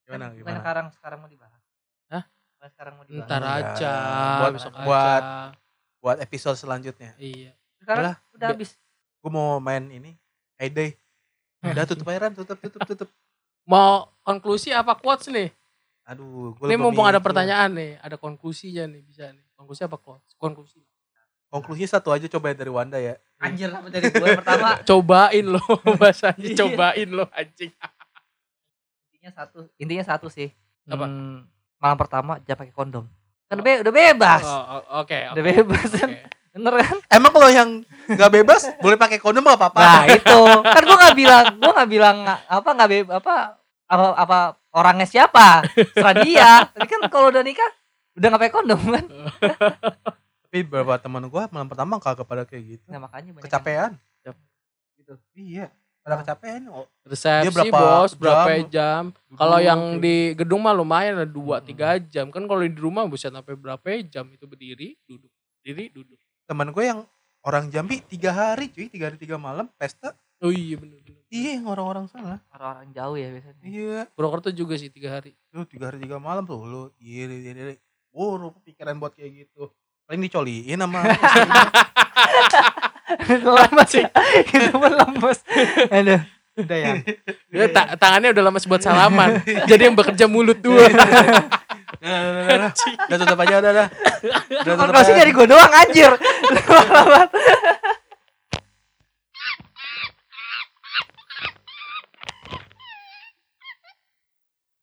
gimana 0.01 0.25
Bukan 0.27 0.39
gimana 0.39 0.59
sekarang 0.59 0.87
sekarang 0.93 1.19
mau 1.19 1.29
dibahas. 1.29 1.63
Hah? 2.07 2.25
Bukan 2.55 2.69
sekarang 2.71 2.93
mau 2.95 3.05
dibahas. 3.05 3.27
Ntar 3.27 3.43
Iya. 3.43 3.53
aja. 3.59 3.93
Buat- 4.39 4.55
besok 4.55 4.73
buat- 4.79 5.25
aja. 5.25 5.49
buat 5.99 6.17
episode 6.21 6.57
selanjutnya 6.57 7.11
Iya. 7.17 7.53
Sekarang 7.77 8.05
Udah. 8.05 8.15
udah 8.33 8.49
habis. 8.51 8.71
gue 9.19 9.31
mau 9.31 9.59
main 9.59 9.83
ini 9.89 10.15
Heyday 10.57 10.95
udah 11.61 11.85
tutup 11.85 12.07
aja 12.07 12.19
Ran 12.21 12.33
tutup 12.33 12.55
tutup 12.57 12.81
tutup 12.85 13.09
Mau 13.67 14.07
konklusi 14.23 14.71
apa 14.71 14.95
quotes 14.95 15.27
nih? 15.27 15.51
Aduh 16.09 16.57
gue 16.57 16.67
Ini 16.67 16.77
mumpung 16.77 17.05
ada 17.05 17.21
pertanyaan 17.21 17.69
nih, 17.71 18.00
ada 18.00 18.17
konklusinya 18.17 18.88
nih 18.88 19.03
bisa 19.03 19.29
nih. 19.29 19.45
Konklusi 19.53 19.85
apa 19.85 19.97
quotes? 19.97 20.33
Konklusi. 20.35 20.81
konklusinya 21.49 21.88
satu 21.91 22.09
aja 22.11 22.29
coba 22.29 22.53
dari 22.53 22.69
Wanda 22.69 22.97
ya 22.97 23.17
Anjir 23.38 23.69
apa 23.69 23.88
dari 23.88 24.05
gue 24.07 24.29
pertama 24.37 24.77
Cobain 24.88 25.47
lo 25.47 25.65
bahasanya, 25.97 26.45
Iya. 26.45 26.57
cobain 26.59 27.09
lo 27.09 27.25
anjing. 27.31 27.73
intinya 29.11 29.31
satu 29.35 29.59
intinya 29.77 30.05
satu 30.07 30.27
sih. 30.29 30.53
Apa? 30.85 31.05
Hmm, 31.05 31.49
malam 31.79 31.97
pertama 31.97 32.37
jangan 32.43 32.59
pakai 32.62 32.75
kondom. 32.75 33.05
Kan 33.47 33.61
be 33.61 33.81
udah 33.81 33.88
bebas. 33.91 34.45
Oh, 34.45 34.61
oh, 34.77 35.00
oke, 35.00 35.17
Udah 35.33 35.33
oke. 35.35 35.49
bebas 35.55 35.88
kan. 35.91 36.11
oke. 36.11 36.21
Bener 36.49 36.75
kan? 36.77 36.97
emang 37.09 37.31
kalau 37.31 37.49
yang 37.49 37.69
nggak 38.07 38.33
bebas 38.35 38.62
boleh 38.85 38.97
pakai 38.97 39.17
kondom 39.17 39.41
nggak 39.41 39.57
apa-apa 39.57 39.81
Nah, 39.81 40.05
itu. 40.07 40.41
Kan 40.61 40.83
gua 40.85 40.97
nggak 40.99 41.17
bilang, 41.17 41.45
gua 41.57 41.73
nggak 41.75 41.91
bilang 41.91 42.17
apa 42.29 42.69
nggak 42.69 42.88
be 42.88 42.99
apa 43.09 43.35
apa 43.87 44.05
apa 44.15 44.38
orangnya 44.71 45.05
siapa. 45.05 45.65
Serah 45.93 46.15
dia. 46.19 46.51
Tapi 46.75 46.87
kan 46.87 47.01
kalau 47.09 47.29
udah 47.29 47.43
nikah 47.43 47.71
udah 48.15 48.27
nggak 48.29 48.41
pakai 48.43 48.55
kondom 48.55 48.81
kan. 48.83 49.05
tapi 50.49 50.65
beberapa 50.65 50.97
teman 50.97 51.29
gue 51.29 51.43
malam 51.53 51.69
pertama 51.69 52.01
kagak 52.01 52.25
pada 52.25 52.43
kayak 52.43 52.81
gitu 52.81 52.87
Nah, 52.89 52.97
makanya 52.99 53.37
banyak 53.37 53.45
kecapean 53.45 53.91
Yap. 54.25 54.37
gitu 54.97 55.13
iya 55.37 55.69
pada 56.01 56.25
kecapean 56.25 56.73
oh, 56.73 56.89
Resepsi 57.05 57.53
berapa 57.53 57.69
bos, 57.69 58.17
berapa 58.17 58.49
jam? 58.65 59.13
jam? 59.13 59.37
Kalau 59.37 59.61
yang 59.61 60.01
di 60.01 60.33
gedung 60.33 60.65
mah 60.65 60.73
lumayan 60.73 61.21
ada 61.21 61.29
dua 61.29 61.61
Hmm. 61.61 61.69
tiga 61.69 62.01
jam 62.01 62.33
kan 62.33 62.49
kalau 62.49 62.65
di 62.65 62.73
rumah 62.75 63.05
bisa 63.05 63.29
sampai 63.29 63.55
berapa 63.55 63.85
jam 64.03 64.25
itu 64.33 64.49
berdiri 64.49 64.97
duduk 65.05 65.29
diri 65.61 65.93
duduk. 65.93 66.17
teman 66.43 66.73
gue 66.73 66.81
yang 66.81 67.05
orang 67.45 67.69
Jambi 67.69 68.01
tiga 68.01 68.33
hari 68.33 68.73
cuy 68.73 68.89
tiga 68.89 69.13
hari 69.13 69.21
tiga 69.21 69.37
malam 69.37 69.69
pesta 69.77 70.17
Oh 70.38 70.50
iya 70.50 70.78
bener. 70.78 70.97
iya 71.28 71.61
yang 71.61 71.66
orang-orang 71.66 72.09
sana 72.09 72.40
orang-orang 72.49 72.88
jauh 72.90 73.16
ya 73.16 73.28
biasanya. 73.28 73.62
iya 73.62 73.99
Purwokerto 74.11 74.49
juga 74.50 74.78
sih 74.78 74.88
tiga 74.88 75.12
hari. 75.12 75.37
lu 75.52 75.64
tiga 75.64 75.90
hari 75.90 75.99
tiga 75.99 76.16
malam 76.16 76.42
tuh 76.42 76.62
lu 76.62 76.83
iri 76.97 77.45
iri 77.45 77.59
iri 77.59 77.75
buru 78.09 78.54
pikiran 78.62 78.97
buat 78.97 79.12
kayak 79.12 79.45
gitu 79.45 79.68
paling 80.04 80.25
dicoliin 80.25 80.78
sama 80.78 81.04
lemas 83.28 83.90
ya. 83.92 84.09
Itu 84.47 84.73
pun 84.75 84.92
lemas. 84.92 85.38
Aduh. 85.90 86.21
Udah 86.59 86.75
ya. 86.76 86.92
Ya, 87.49 87.66
ta- 87.71 87.95
tangannya 87.95 88.35
udah 88.35 88.45
lemas 88.49 88.64
buat 88.64 88.83
salaman. 88.83 89.38
Jadi 89.71 89.83
yang 89.85 89.95
bekerja 89.95 90.26
mulut 90.26 90.59
dua. 90.59 90.90
udah, 90.90 90.90
udah, 90.90 91.21
udah, 92.00 92.57
udah, 92.57 92.71
udah 93.04 93.16
tutup 93.16 93.38
aja 93.38 93.54
udah 93.59 93.71
udah 93.71 93.87
udah 94.64 94.75
tutup 94.76 94.97
aja. 94.97 95.12
dari 95.14 95.30
gue 95.30 95.47
doang 95.47 95.73
anjir. 95.73 96.11
Lama 96.66 97.02
banget. 97.04 97.28